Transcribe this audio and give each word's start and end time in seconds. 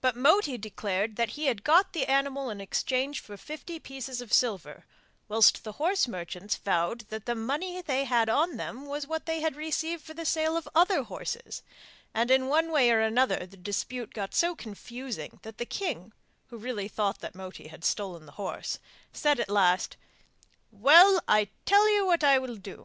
But 0.00 0.14
Moti 0.14 0.56
declared 0.56 1.16
that 1.16 1.30
he 1.30 1.46
had 1.46 1.64
got 1.64 1.92
the 1.92 2.06
animal 2.06 2.50
in 2.50 2.60
exchange 2.60 3.18
for 3.18 3.36
fifty 3.36 3.80
pieces 3.80 4.20
of 4.20 4.32
silver, 4.32 4.84
whilst 5.26 5.64
the 5.64 5.72
horse 5.72 6.06
merchants 6.06 6.54
vowed 6.54 7.00
that 7.08 7.26
the 7.26 7.34
money 7.34 7.82
they 7.82 8.04
had 8.04 8.28
on 8.28 8.58
them 8.58 8.86
was 8.86 9.08
what 9.08 9.26
they 9.26 9.40
had 9.40 9.56
received 9.56 10.04
for 10.04 10.14
the 10.14 10.24
sale 10.24 10.56
of 10.56 10.68
other 10.72 11.02
horses; 11.02 11.62
and 12.14 12.30
in 12.30 12.46
one 12.46 12.70
way 12.70 12.90
and 12.90 13.02
another 13.02 13.44
the 13.44 13.56
dispute 13.56 14.14
got 14.14 14.36
so 14.36 14.54
confusing 14.54 15.40
that 15.42 15.58
the 15.58 15.66
king 15.66 16.12
(who 16.46 16.58
really 16.58 16.86
thought 16.86 17.18
that 17.18 17.34
Moti 17.34 17.66
had 17.66 17.84
stolen 17.84 18.24
the 18.24 18.32
horse) 18.38 18.78
said 19.12 19.40
at 19.40 19.50
last, 19.50 19.96
'Well, 20.70 21.20
I 21.26 21.48
tell 21.64 21.90
you 21.92 22.06
what 22.06 22.22
I 22.22 22.38
will 22.38 22.54
do. 22.54 22.84